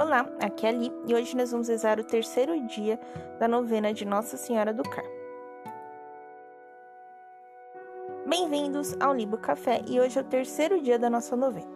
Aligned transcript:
Olá, 0.00 0.26
aqui 0.40 0.64
é 0.64 0.70
a 0.70 0.72
Li 0.72 0.90
e 1.06 1.14
hoje 1.14 1.36
nós 1.36 1.50
vamos 1.50 1.68
rezar 1.68 2.00
o 2.00 2.04
terceiro 2.04 2.58
dia 2.66 2.98
da 3.38 3.46
novena 3.46 3.92
de 3.92 4.06
Nossa 4.06 4.38
Senhora 4.38 4.72
do 4.72 4.82
Carmo. 4.82 5.10
Bem-vindos 8.26 8.96
ao 8.98 9.12
Libo 9.12 9.36
Café 9.36 9.82
e 9.86 10.00
hoje 10.00 10.18
é 10.18 10.22
o 10.22 10.24
terceiro 10.24 10.80
dia 10.80 10.98
da 10.98 11.10
nossa 11.10 11.36
novena. 11.36 11.70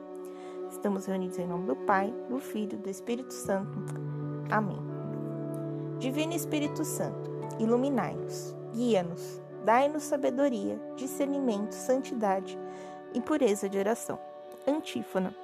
Estamos 0.70 1.04
reunidos 1.04 1.38
em 1.38 1.46
nome 1.46 1.66
do 1.66 1.76
Pai, 1.76 2.14
do 2.30 2.38
Filho 2.38 2.72
e 2.72 2.78
do 2.78 2.88
Espírito 2.88 3.34
Santo. 3.34 3.78
Amém. 4.50 4.80
Divino 5.98 6.32
Espírito 6.32 6.82
Santo, 6.82 7.30
iluminai-nos, 7.58 8.56
guia-nos, 8.72 9.38
dai-nos 9.66 10.02
sabedoria, 10.02 10.80
discernimento, 10.96 11.72
santidade 11.72 12.58
e 13.12 13.20
pureza 13.20 13.68
de 13.68 13.78
oração. 13.78 14.18
Antífona. 14.66 15.34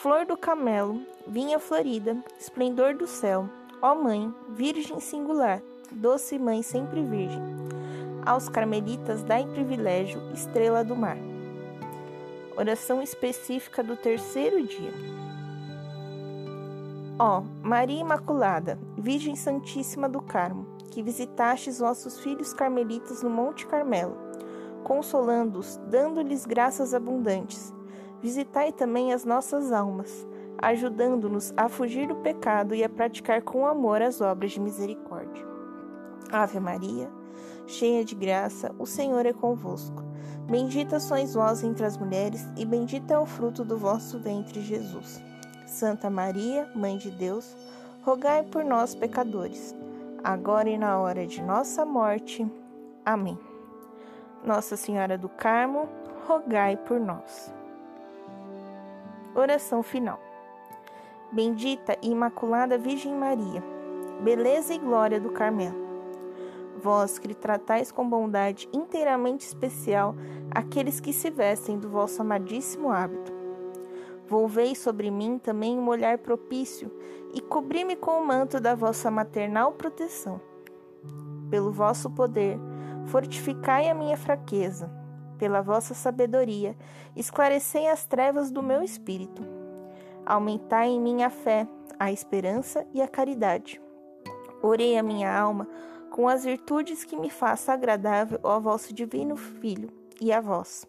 Flor 0.00 0.24
do 0.24 0.36
camelo, 0.36 1.00
vinha 1.26 1.58
florida, 1.58 2.16
esplendor 2.38 2.94
do 2.94 3.04
céu, 3.04 3.48
ó 3.82 3.96
Mãe, 3.96 4.32
Virgem 4.50 5.00
singular, 5.00 5.60
doce 5.90 6.38
Mãe 6.38 6.62
sempre 6.62 7.02
Virgem. 7.02 7.42
Aos 8.24 8.48
carmelitas 8.48 9.24
dai 9.24 9.44
privilégio, 9.44 10.22
estrela 10.32 10.84
do 10.84 10.94
mar. 10.94 11.16
Oração 12.56 13.02
específica 13.02 13.82
do 13.82 13.96
terceiro 13.96 14.64
dia. 14.64 14.92
Ó 17.18 17.42
Maria 17.60 18.00
Imaculada, 18.00 18.78
Virgem 18.96 19.34
Santíssima 19.34 20.08
do 20.08 20.22
Carmo, 20.22 20.64
que 20.92 21.02
visitastes 21.02 21.80
vossos 21.80 22.20
filhos 22.20 22.54
carmelitas 22.54 23.20
no 23.20 23.30
Monte 23.30 23.66
Carmelo, 23.66 24.16
consolando-os, 24.84 25.76
dando-lhes 25.90 26.46
graças 26.46 26.94
abundantes 26.94 27.76
Visitai 28.20 28.72
também 28.72 29.12
as 29.12 29.24
nossas 29.24 29.70
almas, 29.70 30.26
ajudando-nos 30.60 31.52
a 31.56 31.68
fugir 31.68 32.08
do 32.08 32.16
pecado 32.16 32.74
e 32.74 32.82
a 32.82 32.88
praticar 32.88 33.42
com 33.42 33.66
amor 33.66 34.02
as 34.02 34.20
obras 34.20 34.52
de 34.52 34.60
misericórdia. 34.60 35.46
Ave 36.32 36.58
Maria, 36.58 37.08
cheia 37.66 38.04
de 38.04 38.14
graça, 38.14 38.74
o 38.78 38.86
Senhor 38.86 39.24
é 39.24 39.32
convosco. 39.32 40.02
Bendita 40.48 40.98
sois 40.98 41.34
vós 41.34 41.62
entre 41.62 41.84
as 41.84 41.96
mulheres, 41.96 42.46
e 42.56 42.64
bendito 42.64 43.10
é 43.12 43.18
o 43.18 43.26
fruto 43.26 43.64
do 43.64 43.76
vosso 43.76 44.18
ventre, 44.18 44.60
Jesus. 44.62 45.22
Santa 45.66 46.10
Maria, 46.10 46.68
Mãe 46.74 46.96
de 46.96 47.10
Deus, 47.10 47.54
rogai 48.02 48.42
por 48.42 48.64
nós, 48.64 48.94
pecadores, 48.94 49.76
agora 50.24 50.68
e 50.68 50.78
na 50.78 50.98
hora 50.98 51.26
de 51.26 51.42
nossa 51.42 51.84
morte. 51.84 52.50
Amém. 53.04 53.38
Nossa 54.42 54.76
Senhora 54.76 55.18
do 55.18 55.28
Carmo, 55.28 55.88
rogai 56.26 56.76
por 56.76 56.98
nós. 56.98 57.57
Oração 59.34 59.82
final. 59.82 60.18
Bendita 61.30 61.96
e 62.02 62.10
Imaculada 62.10 62.78
Virgem 62.78 63.14
Maria, 63.14 63.62
beleza 64.22 64.72
e 64.72 64.78
glória 64.78 65.20
do 65.20 65.30
Carmelo. 65.30 65.76
Vós 66.82 67.18
que 67.18 67.34
tratais 67.34 67.92
com 67.92 68.08
bondade 68.08 68.68
inteiramente 68.72 69.46
especial 69.46 70.14
aqueles 70.50 70.98
que 70.98 71.12
se 71.12 71.28
vestem 71.28 71.78
do 71.78 71.90
vosso 71.90 72.22
amadíssimo 72.22 72.90
hábito. 72.90 73.32
Volvei 74.26 74.74
sobre 74.74 75.10
mim 75.10 75.38
também 75.38 75.78
um 75.78 75.88
olhar 75.88 76.18
propício 76.18 76.90
e 77.34 77.40
cobri-me 77.40 77.96
com 77.96 78.12
o 78.12 78.26
manto 78.26 78.58
da 78.58 78.74
vossa 78.74 79.10
maternal 79.10 79.72
proteção. 79.72 80.40
Pelo 81.50 81.70
vosso 81.70 82.10
poder, 82.10 82.58
fortificai 83.06 83.90
a 83.90 83.94
minha 83.94 84.16
fraqueza 84.16 84.97
pela 85.38 85.62
vossa 85.62 85.94
sabedoria, 85.94 86.76
esclarecei 87.16 87.88
as 87.88 88.04
trevas 88.04 88.50
do 88.50 88.62
meu 88.62 88.82
espírito. 88.82 89.42
Aumentai 90.26 90.88
em 90.88 91.00
mim 91.00 91.22
a 91.22 91.30
fé, 91.30 91.66
a 91.98 92.12
esperança 92.12 92.86
e 92.92 93.00
a 93.00 93.08
caridade. 93.08 93.80
Orei 94.62 94.98
a 94.98 95.02
minha 95.02 95.34
alma 95.34 95.68
com 96.10 96.28
as 96.28 96.44
virtudes 96.44 97.04
que 97.04 97.16
me 97.16 97.30
faça 97.30 97.72
agradável 97.72 98.40
ao 98.42 98.60
vosso 98.60 98.92
divino 98.92 99.36
Filho 99.36 99.88
e 100.20 100.32
a 100.32 100.40
vós. 100.40 100.86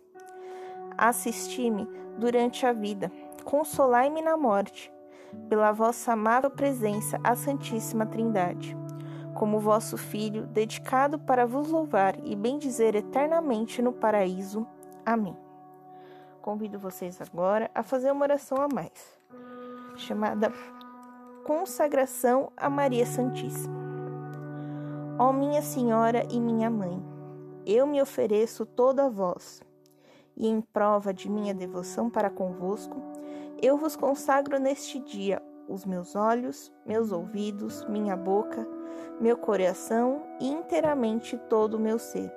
Assisti-me 0.98 1.88
durante 2.18 2.66
a 2.66 2.74
vida, 2.74 3.12
consolai-me 3.44 4.22
na 4.22 4.36
morte, 4.36 4.92
pela 5.48 5.72
vossa 5.72 6.14
amável 6.14 6.50
presença 6.50 7.20
à 7.24 7.36
Santíssima 7.36 8.06
Trindade 8.06 8.76
como 9.40 9.58
vosso 9.58 9.98
Filho, 9.98 10.46
dedicado 10.46 11.18
para 11.18 11.48
vos 11.48 11.72
louvar 11.72 12.14
e 12.26 12.36
bendizer 12.36 12.94
eternamente 12.94 13.82
no 13.82 13.94
paraíso. 13.94 14.68
Amém. 15.06 15.36
Convido 16.42 16.78
vocês 16.78 17.22
agora 17.22 17.72
a 17.74 17.82
fazer 17.82 18.12
uma 18.12 18.26
oração 18.26 18.58
a 18.58 18.68
mais, 18.68 19.18
chamada 19.96 20.52
Consagração 21.46 22.52
a 22.58 22.70
Maria 22.70 23.06
Santíssima. 23.06 23.80
Ó 25.18 25.32
minha 25.32 25.62
Senhora 25.62 26.28
e 26.30 26.38
minha 26.38 26.70
Mãe, 26.70 27.02
eu 27.66 27.88
me 27.88 28.02
ofereço 28.02 28.66
toda 28.66 29.06
a 29.06 29.10
vós, 29.10 29.62
e 30.36 30.50
em 30.50 30.60
prova 30.60 31.14
de 31.14 31.30
minha 31.30 31.54
devoção 31.54 32.10
para 32.10 32.30
convosco, 32.30 32.98
eu 33.62 33.78
vos 33.78 33.96
consagro 33.96 34.60
neste 34.60 35.00
dia 35.00 35.42
os 35.70 35.86
meus 35.86 36.16
olhos, 36.16 36.74
meus 36.86 37.12
ouvidos, 37.12 37.86
minha 37.86 38.18
boca, 38.18 38.68
meu 39.22 39.38
coração 39.38 40.24
e 40.40 40.48
inteiramente 40.50 41.38
todo 41.50 41.76
o 41.76 41.80
meu 41.80 42.00
ser. 42.00 42.34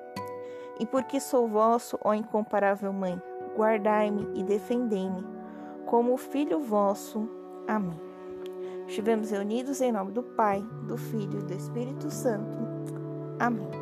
E 0.78 0.86
porque 0.86 1.18
sou 1.18 1.48
vosso, 1.48 1.98
ó 2.04 2.12
incomparável 2.12 2.92
Mãe, 2.92 3.20
guardai-me 3.56 4.28
e 4.34 4.44
defendei-me, 4.44 5.24
como 5.86 6.16
filho 6.16 6.60
vosso. 6.60 7.28
Amém. 7.66 8.00
Estivemos 8.86 9.30
reunidos 9.30 9.80
em 9.80 9.90
nome 9.90 10.12
do 10.12 10.22
Pai, 10.22 10.62
do 10.86 10.96
Filho 10.98 11.40
e 11.40 11.44
do 11.44 11.54
Espírito 11.54 12.10
Santo. 12.10 12.58
Amém. 13.38 13.81